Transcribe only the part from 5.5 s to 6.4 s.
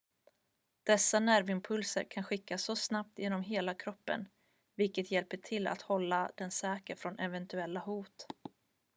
att hålla